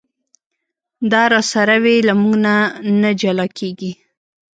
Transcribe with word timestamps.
دا 1.11 1.23
راسره 1.33 1.75
وي 1.83 1.97
له 2.07 2.13
مونږه 2.23 2.55
نه 3.01 3.09
جلا 3.21 3.47
کېږي. 3.57 3.91